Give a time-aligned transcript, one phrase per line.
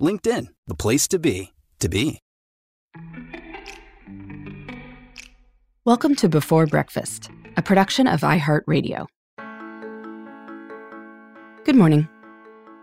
[0.00, 2.20] LinkedIn, the place to be, to be.
[5.84, 9.06] Welcome to Before Breakfast, a production of iHeartRadio.
[11.64, 12.08] Good morning.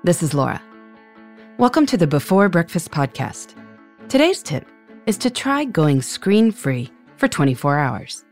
[0.03, 0.61] This is Laura.
[1.57, 3.55] Welcome to the Before Breakfast podcast.
[4.09, 4.67] Today's tip
[5.07, 8.23] is to try going screen free for 24 hours.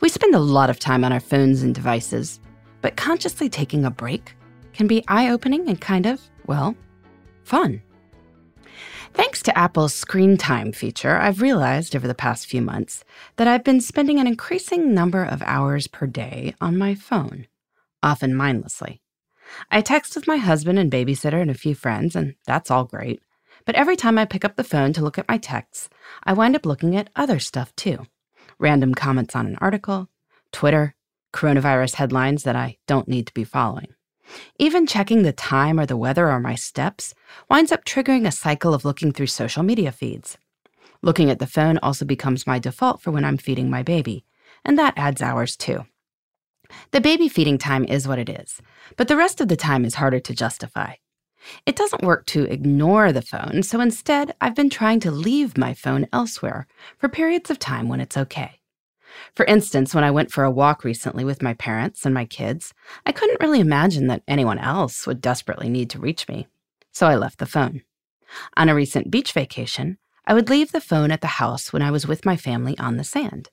[0.00, 2.40] We spend a lot of time on our phones and devices,
[2.80, 4.34] but consciously taking a break
[4.72, 6.74] can be eye opening and kind of, well,
[7.44, 7.82] fun.
[9.16, 13.02] Thanks to Apple's Screen Time feature, I've realized over the past few months
[13.36, 17.46] that I've been spending an increasing number of hours per day on my phone,
[18.02, 19.00] often mindlessly.
[19.70, 23.22] I text with my husband and babysitter and a few friends, and that's all great.
[23.64, 25.88] But every time I pick up the phone to look at my texts,
[26.24, 28.06] I wind up looking at other stuff too
[28.58, 30.10] random comments on an article,
[30.52, 30.94] Twitter,
[31.32, 33.95] coronavirus headlines that I don't need to be following.
[34.58, 37.14] Even checking the time or the weather or my steps
[37.48, 40.38] winds up triggering a cycle of looking through social media feeds.
[41.02, 44.24] Looking at the phone also becomes my default for when I'm feeding my baby,
[44.64, 45.86] and that adds hours too.
[46.90, 48.60] The baby feeding time is what it is,
[48.96, 50.94] but the rest of the time is harder to justify.
[51.64, 55.74] It doesn't work to ignore the phone, so instead, I've been trying to leave my
[55.74, 56.66] phone elsewhere
[56.98, 58.60] for periods of time when it's okay.
[59.34, 62.74] For instance, when I went for a walk recently with my parents and my kids,
[63.04, 66.46] I couldn't really imagine that anyone else would desperately need to reach me.
[66.92, 67.82] So I left the phone.
[68.56, 71.90] On a recent beach vacation, I would leave the phone at the house when I
[71.90, 73.50] was with my family on the sand.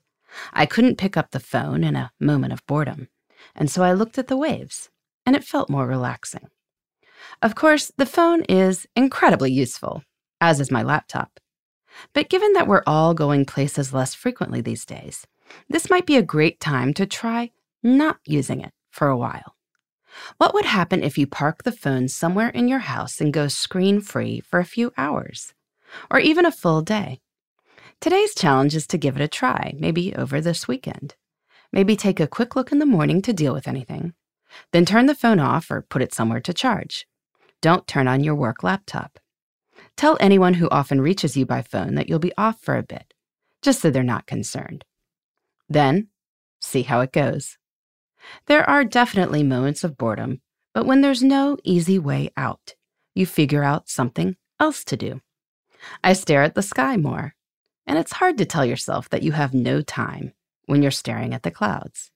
[0.52, 3.08] I couldn't pick up the phone in a moment of boredom,
[3.54, 4.90] and so I looked at the waves,
[5.24, 6.48] and it felt more relaxing.
[7.40, 10.02] Of course, the phone is incredibly useful,
[10.40, 11.38] as is my laptop.
[12.12, 15.26] But given that we're all going places less frequently these days,
[15.68, 17.50] this might be a great time to try
[17.82, 19.56] not using it for a while.
[20.38, 24.00] What would happen if you park the phone somewhere in your house and go screen
[24.00, 25.54] free for a few hours,
[26.10, 27.20] or even a full day?
[28.00, 31.16] Today's challenge is to give it a try, maybe over this weekend.
[31.72, 34.14] Maybe take a quick look in the morning to deal with anything,
[34.72, 37.06] then turn the phone off or put it somewhere to charge.
[37.60, 39.18] Don't turn on your work laptop.
[39.96, 43.14] Tell anyone who often reaches you by phone that you'll be off for a bit,
[43.62, 44.84] just so they're not concerned.
[45.68, 46.08] Then,
[46.60, 47.58] see how it goes.
[48.46, 50.40] There are definitely moments of boredom,
[50.72, 52.74] but when there's no easy way out,
[53.14, 55.20] you figure out something else to do.
[56.02, 57.34] I stare at the sky more,
[57.86, 60.32] and it's hard to tell yourself that you have no time
[60.66, 62.10] when you're staring at the clouds.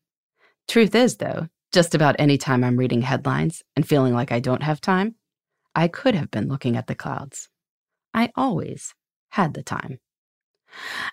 [0.67, 4.63] Truth is, though, just about any time I'm reading headlines and feeling like I don't
[4.63, 5.17] have time,
[5.75, 7.49] I could have been looking at the clouds.
[8.15, 8.95] I always
[9.31, 10.01] had the time.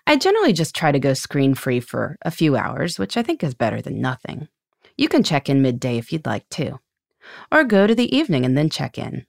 [0.06, 3.42] I generally just try to go screen free for a few hours, which I think
[3.42, 4.48] is better than nothing.
[4.96, 6.78] You can check in midday if you'd like to,
[7.52, 9.26] or go to the evening and then check in.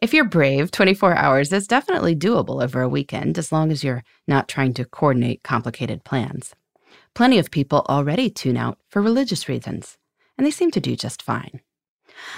[0.00, 4.02] If you're brave, 24 hours is definitely doable over a weekend as long as you're
[4.26, 6.54] not trying to coordinate complicated plans.
[7.14, 9.98] Plenty of people already tune out for religious reasons,
[10.36, 11.60] and they seem to do just fine.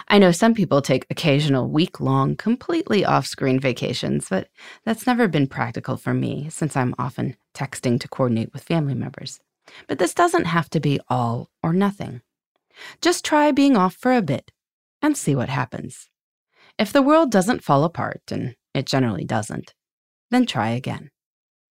[0.08, 4.48] I know some people take occasional week long, completely off screen vacations, but
[4.84, 9.40] that's never been practical for me since I'm often texting to coordinate with family members.
[9.88, 12.22] But this doesn't have to be all or nothing.
[13.00, 14.50] Just try being off for a bit
[15.00, 16.08] and see what happens.
[16.78, 19.74] If the world doesn't fall apart, and it generally doesn't,
[20.30, 21.10] then try again.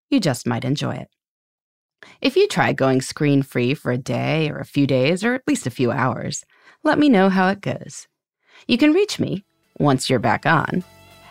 [0.09, 1.09] You just might enjoy it.
[2.21, 5.47] If you try going screen free for a day or a few days or at
[5.47, 6.43] least a few hours,
[6.83, 8.07] let me know how it goes.
[8.67, 9.43] You can reach me,
[9.79, 10.83] once you're back on,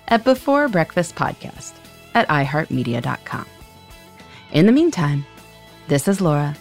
[0.08, 1.74] at Before Breakfast Podcast
[2.14, 3.46] at iHeartMedia.com.
[4.52, 5.24] In the meantime,
[5.88, 6.56] this is Laura.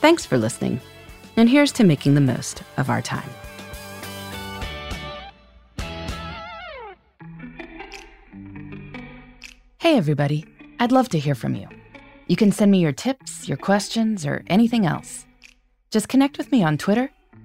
[0.00, 0.80] Thanks for listening,
[1.36, 3.28] and here's to making the most of our time.
[9.78, 10.44] Hey, everybody.
[10.78, 11.68] I'd love to hear from you.
[12.26, 15.26] You can send me your tips, your questions, or anything else.
[15.90, 17.10] Just connect with me on Twitter,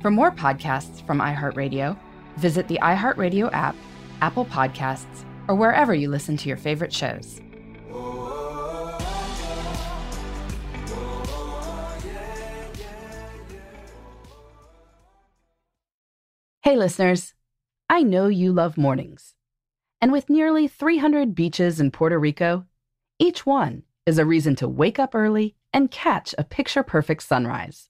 [0.00, 1.94] For more podcasts from iHeartRadio,
[2.38, 3.76] visit the iHeartRadio app,
[4.22, 7.38] Apple Podcasts, or wherever you listen to your favorite shows.
[16.62, 17.34] Hey, listeners.
[17.90, 19.34] I know you love mornings.
[20.00, 22.64] And with nearly 300 beaches in Puerto Rico,
[23.18, 27.89] each one is a reason to wake up early and catch a picture perfect sunrise.